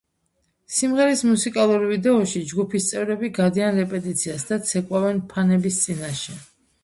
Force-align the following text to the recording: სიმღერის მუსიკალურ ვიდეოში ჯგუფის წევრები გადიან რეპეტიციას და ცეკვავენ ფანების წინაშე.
სიმღერის 0.77 1.19
მუსიკალურ 1.31 1.83
ვიდეოში 1.89 2.41
ჯგუფის 2.53 2.87
წევრები 2.93 3.29
გადიან 3.37 3.77
რეპეტიციას 3.83 4.49
და 4.53 4.59
ცეკვავენ 4.71 5.23
ფანების 5.35 5.81
წინაშე. 5.85 6.41